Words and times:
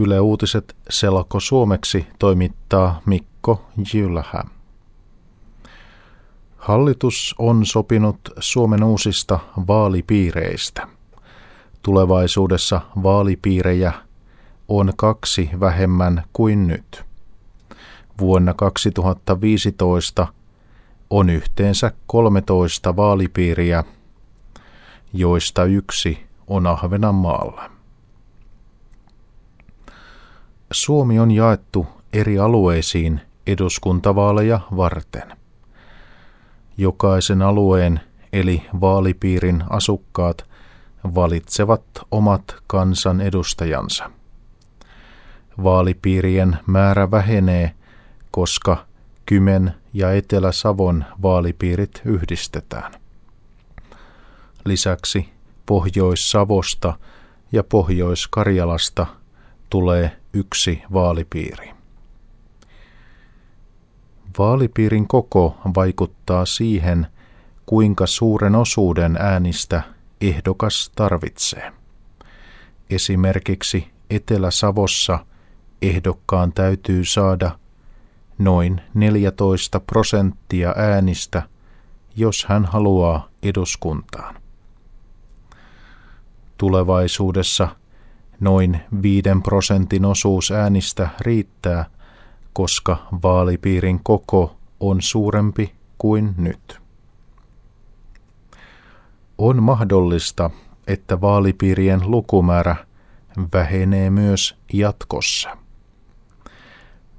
Yle 0.00 0.20
Uutiset 0.20 0.76
selko 0.90 1.40
suomeksi 1.40 2.06
toimittaa 2.18 3.00
Mikko 3.06 3.64
Jylhä. 3.94 4.44
Hallitus 6.56 7.34
on 7.38 7.66
sopinut 7.66 8.20
Suomen 8.38 8.84
uusista 8.84 9.38
vaalipiireistä. 9.68 10.86
Tulevaisuudessa 11.82 12.80
vaalipiirejä 13.02 13.92
on 14.68 14.92
kaksi 14.96 15.50
vähemmän 15.60 16.22
kuin 16.32 16.66
nyt. 16.66 17.04
Vuonna 18.20 18.54
2015 18.54 20.26
on 21.10 21.30
yhteensä 21.30 21.92
13 22.06 22.96
vaalipiiriä, 22.96 23.84
joista 25.12 25.64
yksi 25.64 26.18
on 26.46 26.66
Ahvenanmaalla. 26.66 27.79
Suomi 30.72 31.18
on 31.18 31.30
jaettu 31.30 31.86
eri 32.12 32.38
alueisiin 32.38 33.20
eduskuntavaaleja 33.46 34.60
varten. 34.76 35.36
Jokaisen 36.76 37.42
alueen 37.42 38.00
eli 38.32 38.66
vaalipiirin 38.80 39.64
asukkaat 39.70 40.46
valitsevat 41.14 41.82
omat 42.10 42.56
kansan 42.66 43.20
edustajansa. 43.20 44.10
Vaalipiirien 45.62 46.58
määrä 46.66 47.10
vähenee, 47.10 47.74
koska 48.30 48.86
Kymen 49.26 49.74
ja 49.92 50.12
Etelä-Savon 50.12 51.04
vaalipiirit 51.22 52.02
yhdistetään. 52.04 52.92
Lisäksi 54.64 55.28
Pohjois-Savosta 55.66 56.98
ja 57.52 57.64
Pohjois-Karjalasta 57.64 59.06
tulee 59.70 60.16
yksi 60.32 60.82
vaalipiiri. 60.92 61.70
Vaalipiirin 64.38 65.08
koko 65.08 65.56
vaikuttaa 65.76 66.46
siihen, 66.46 67.06
kuinka 67.66 68.06
suuren 68.06 68.54
osuuden 68.54 69.16
äänistä 69.20 69.82
ehdokas 70.20 70.92
tarvitsee. 70.96 71.72
Esimerkiksi 72.90 73.90
Etelä-Savossa 74.10 75.18
ehdokkaan 75.82 76.52
täytyy 76.52 77.04
saada 77.04 77.58
noin 78.38 78.80
14 78.94 79.80
prosenttia 79.80 80.74
äänistä, 80.76 81.42
jos 82.16 82.44
hän 82.48 82.64
haluaa 82.64 83.28
eduskuntaan. 83.42 84.34
Tulevaisuudessa 86.58 87.68
noin 88.40 88.80
5 89.02 89.22
prosentin 89.42 90.04
osuus 90.04 90.50
äänistä 90.50 91.08
riittää, 91.20 91.84
koska 92.52 92.96
vaalipiirin 93.22 94.00
koko 94.02 94.56
on 94.80 95.02
suurempi 95.02 95.74
kuin 95.98 96.34
nyt. 96.36 96.80
On 99.38 99.62
mahdollista, 99.62 100.50
että 100.86 101.20
vaalipiirien 101.20 102.10
lukumäärä 102.10 102.76
vähenee 103.52 104.10
myös 104.10 104.56
jatkossa. 104.72 105.56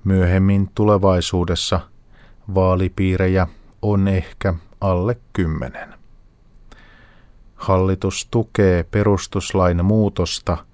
Myöhemmin 0.04 0.70
tulevaisuudessa 0.76 1.80
vaalipiirejä 2.56 3.48
on 3.82 4.08
ehkä 4.08 4.54
alle 4.82 5.18
kymmenen. 5.34 5.94
Hallitus 7.56 8.28
tukee 8.32 8.84
perustuslain 8.84 9.86
muutosta– 9.86 10.58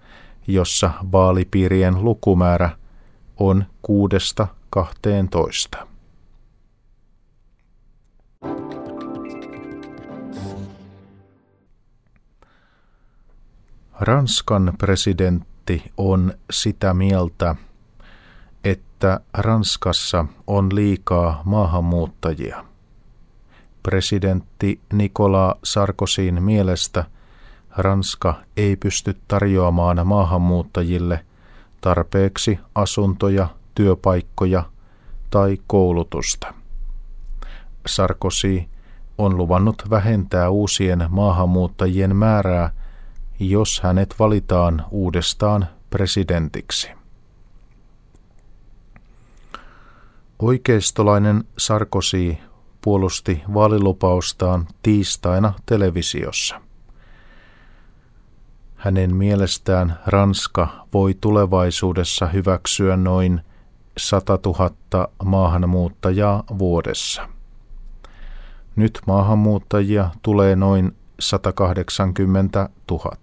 jossa 0.48 0.92
vaalipiirien 1.12 2.04
lukumäärä 2.04 2.70
on 3.38 3.66
kuudesta 3.82 4.48
kahteentoista. 4.70 5.88
Ranskan 14.00 14.74
presidentti 14.78 15.84
on 15.98 16.34
sitä 16.52 16.94
mieltä, 16.94 17.56
että 18.64 19.20
Ranskassa 19.34 20.26
on 20.48 20.76
liikaa 20.76 21.42
maahanmuuttajia. 21.46 22.66
Presidentti 23.84 24.82
Nicolas 24.94 25.58
Sarkozyn 25.64 26.44
mielestä– 26.44 27.04
Ranska 27.78 28.36
ei 28.58 28.76
pysty 28.76 29.18
tarjoamaan 29.28 30.08
maahanmuuttajille 30.08 31.26
tarpeeksi 31.82 32.60
asuntoja, 32.76 33.48
työpaikkoja 33.76 34.64
tai 35.30 35.58
koulutusta. 35.68 36.54
Sarkozy 37.88 38.64
on 39.18 39.38
luvannut 39.38 39.84
vähentää 39.90 40.50
uusien 40.50 41.06
maahanmuuttajien 41.10 42.16
määrää, 42.16 42.72
jos 43.40 43.82
hänet 43.84 44.16
valitaan 44.20 44.86
uudestaan 44.92 45.68
presidentiksi. 45.90 46.90
Oikeistolainen 50.40 51.44
Sarkozy 51.58 52.38
puolusti 52.82 53.44
vaalilupaustaan 53.54 54.68
tiistaina 54.84 55.54
televisiossa. 55.66 56.67
Hänen 58.78 59.16
mielestään 59.16 60.00
Ranska 60.06 60.86
voi 60.94 61.14
tulevaisuudessa 61.22 62.26
hyväksyä 62.26 62.98
noin 62.98 63.42
100 63.98 64.40
000 64.46 65.08
maahanmuuttajaa 65.24 66.44
vuodessa. 66.60 67.30
Nyt 68.76 69.00
maahanmuuttajia 69.08 70.10
tulee 70.22 70.56
noin 70.56 70.96
180 71.20 72.70
000. 72.92 73.18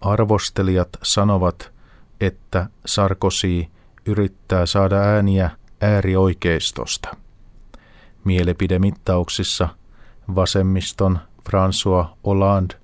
Arvostelijat 0.00 0.88
sanovat, 1.02 1.72
että 2.20 2.66
Sarkozy 2.86 3.66
yrittää 4.06 4.66
saada 4.66 4.96
ääniä 4.96 5.50
äärioikeistosta. 5.80 7.16
Mielipidemittauksissa 8.24 9.68
vasemmiston 10.34 11.18
François 11.50 12.06
Hollande 12.26 12.74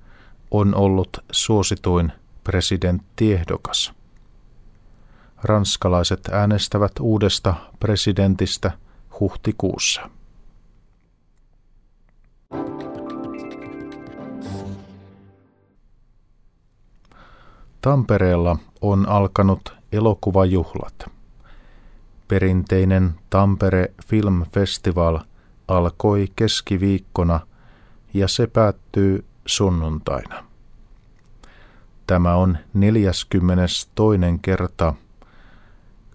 on 0.51 0.75
ollut 0.75 1.25
suosituin 1.33 2.13
presidenttiehdokas. 2.45 3.93
Ranskalaiset 5.43 6.29
äänestävät 6.33 6.93
uudesta 7.01 7.55
presidentistä 7.81 8.71
huhtikuussa. 9.21 10.11
Tampereella 17.81 18.57
on 18.81 19.09
alkanut 19.09 19.75
elokuvajuhlat. 19.93 21.11
Perinteinen 22.29 23.15
Tampere 23.31 23.87
Film 24.07 24.43
Festival 24.55 25.19
alkoi 25.69 26.29
keskiviikkona– 26.37 27.41
ja 28.15 28.29
se 28.29 28.47
päättyy 28.47 29.25
sunnuntaina. 29.47 30.45
Tämä 32.07 32.35
on 32.35 32.59
42. 32.75 33.89
kerta, 34.43 34.95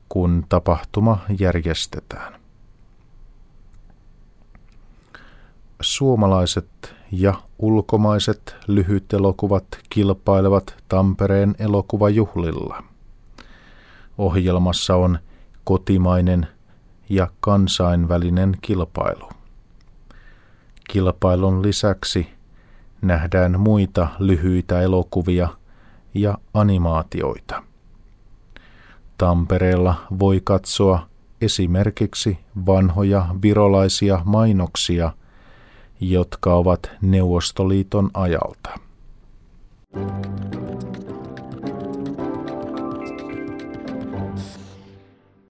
kun 0.10 0.46
tapahtuma 0.50 1.20
järjestetään. 1.40 2.40
Suomalaiset 5.82 6.96
ja 7.12 7.34
ulkomaiset 7.60 8.56
lyhytelokuvat 8.68 9.66
kilpailevat 9.90 10.84
Tampereen 10.90 11.56
elokuvajuhlilla. 11.60 12.84
Ohjelmassa 14.18 14.96
on 14.96 15.20
kotimainen 15.64 16.48
ja 17.10 17.28
kansainvälinen 17.40 18.58
kilpailu. 18.62 19.37
Kilpailun 20.88 21.62
lisäksi 21.62 22.28
nähdään 23.02 23.60
muita 23.60 24.08
lyhyitä 24.20 24.82
elokuvia 24.82 25.50
ja 26.14 26.38
animaatioita. 26.54 27.64
Tampereella 29.18 29.96
voi 30.20 30.42
katsoa 30.44 31.08
esimerkiksi 31.42 32.40
vanhoja 32.66 33.26
virolaisia 33.42 34.22
mainoksia, 34.26 35.12
jotka 36.00 36.54
ovat 36.54 36.92
Neuvostoliiton 37.02 38.12
ajalta. 38.14 38.87